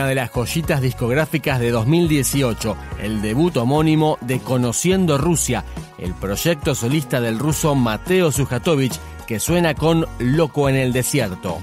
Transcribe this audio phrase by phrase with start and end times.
[0.00, 5.62] Una de las joyitas discográficas de 2018, el debut homónimo de Conociendo Rusia,
[5.98, 11.58] el proyecto solista del ruso Mateo Sujatovich que suena con Loco en el Desierto.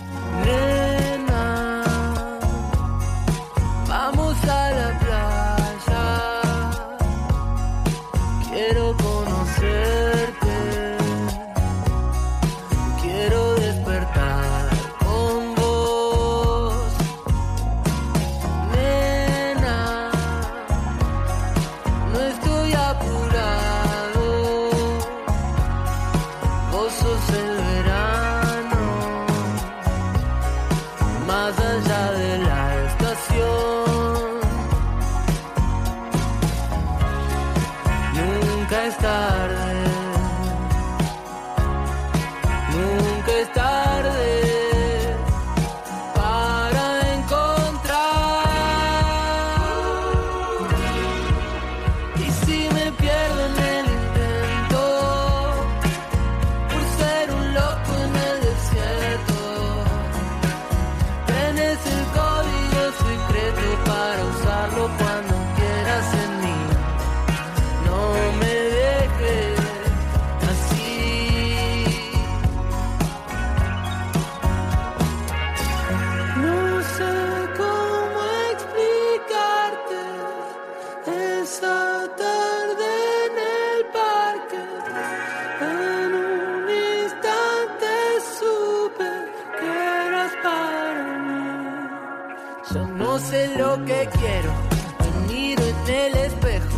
[93.29, 94.51] Sé lo que quiero.
[94.99, 96.77] Me miro en el espejo.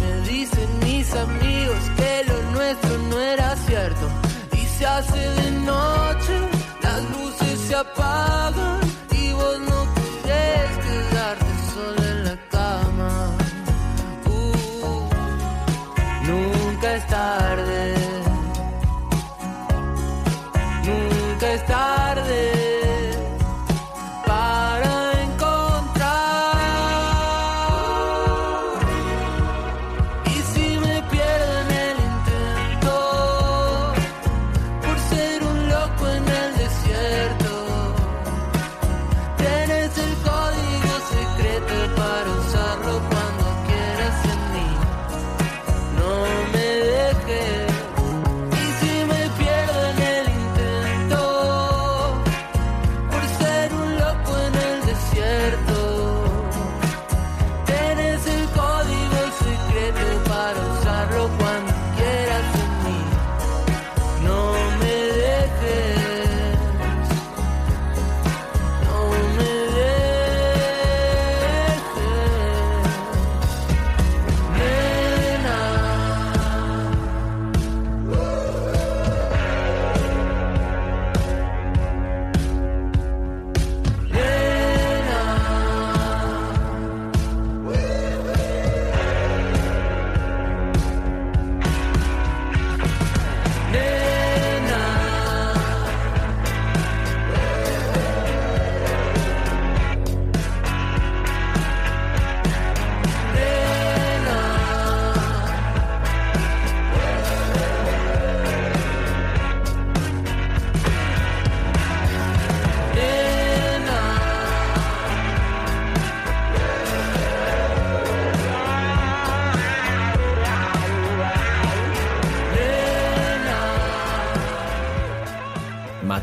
[0.00, 4.06] Me dicen mis amigos que lo nuestro no era cierto.
[4.52, 6.05] Y se hace de noche,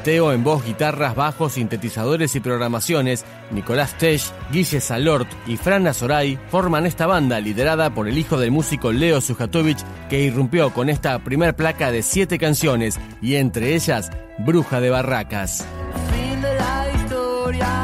[0.06, 6.86] En voz, guitarras, bajos, sintetizadores y programaciones, Nicolás Tesch, Guille Salort y Fran Azoray forman
[6.86, 9.80] esta banda liderada por el hijo del músico Leo Sujatovich
[10.10, 15.66] que irrumpió con esta primer placa de siete canciones y entre ellas Bruja de Barracas.
[16.12, 17.83] Fin de la historia.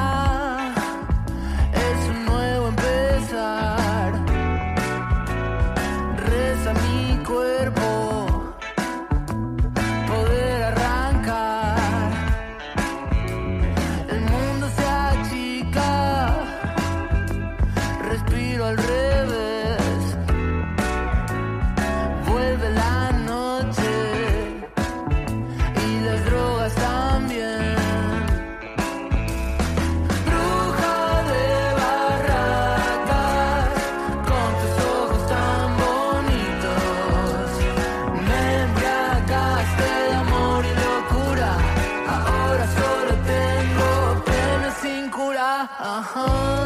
[45.91, 46.58] Uh-huh.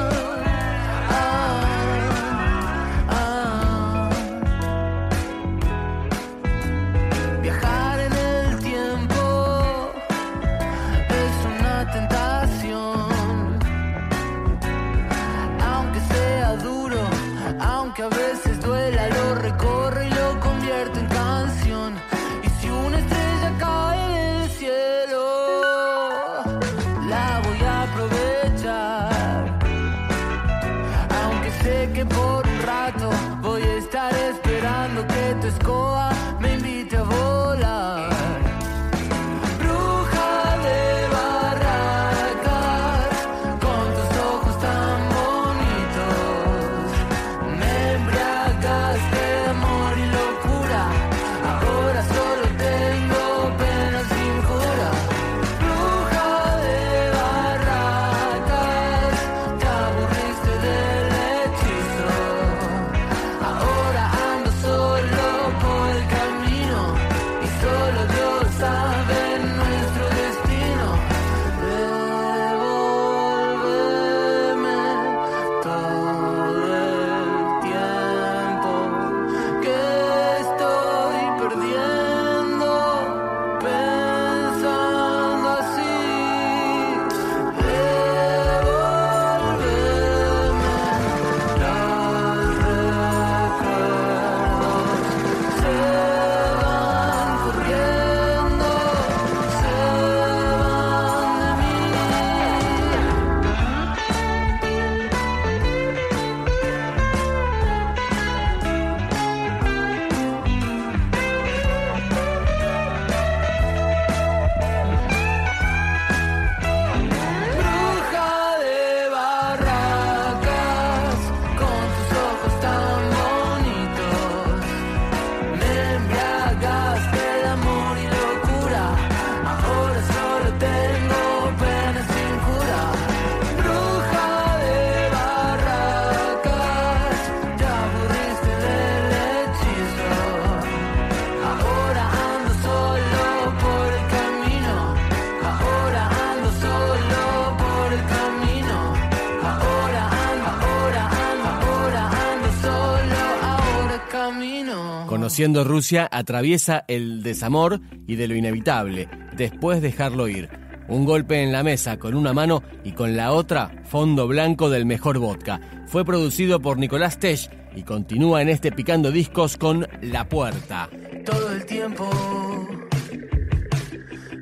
[155.23, 160.49] Conociendo Rusia, atraviesa el desamor y de lo inevitable, después dejarlo ir.
[160.89, 164.85] Un golpe en la mesa con una mano y con la otra, fondo blanco del
[164.85, 165.61] mejor vodka.
[165.87, 170.89] Fue producido por Nicolás Tesh y continúa en este picando discos con La Puerta.
[171.25, 172.09] Todo el tiempo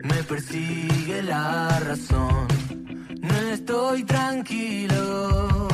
[0.04, 2.48] me persigue la razón.
[3.22, 5.68] No estoy tranquilo.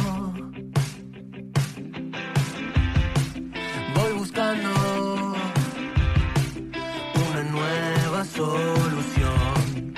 [8.47, 9.94] solución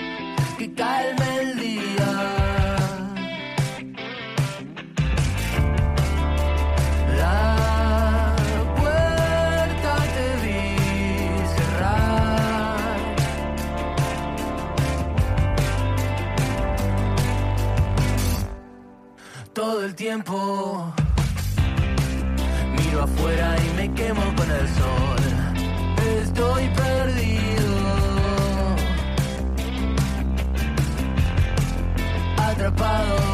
[0.57, 2.11] que calme el día.
[7.17, 8.35] La
[8.79, 10.61] puerta te vi
[11.55, 12.97] cerrar.
[19.53, 20.35] Todo el tiempo
[22.77, 25.21] miro afuera y me quemo con el sol.
[26.21, 27.38] Estoy perdido.
[32.79, 33.28] bottle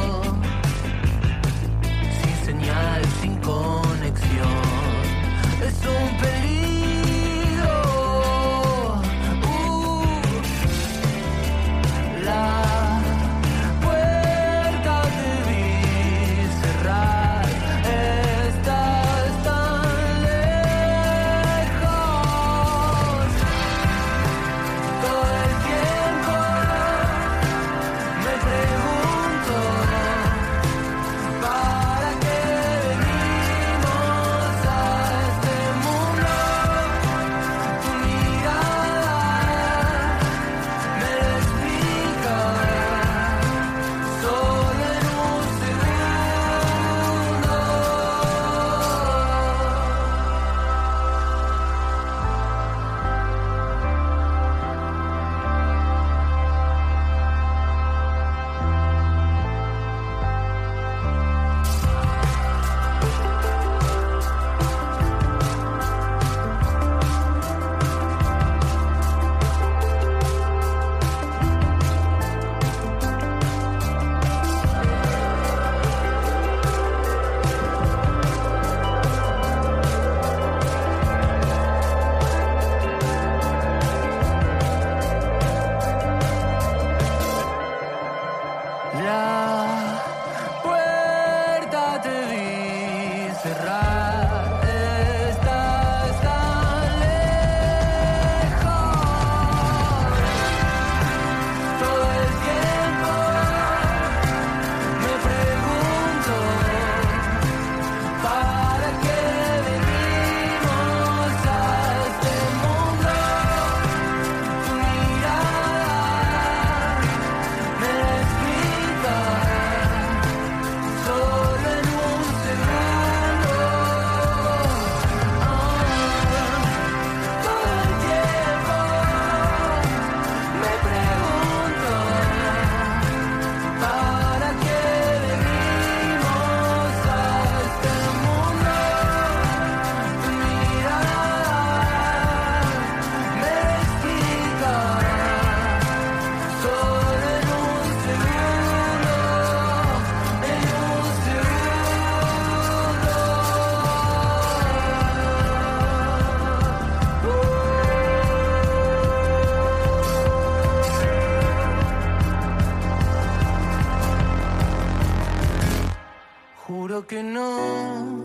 [167.07, 168.23] que no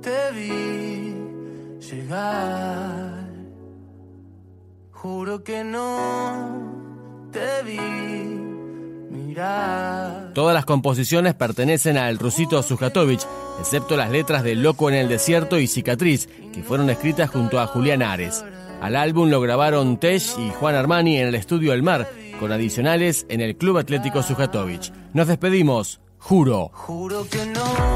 [0.00, 1.14] te vi
[1.80, 3.26] llegar.
[4.92, 7.78] Juro que no te vi
[9.10, 10.32] mirar.
[10.34, 13.26] Todas las composiciones pertenecen al Rusito Sujatovich,
[13.60, 17.66] excepto las letras de Loco en el Desierto y Cicatriz, que fueron escritas junto a
[17.66, 18.44] Julián Ares.
[18.80, 22.08] Al álbum lo grabaron Tesh y Juan Armani en el estudio El Mar,
[22.40, 24.92] con adicionales en el Club Atlético Sujatovich.
[25.12, 26.70] Nos despedimos, juro.
[26.72, 27.95] Juro que no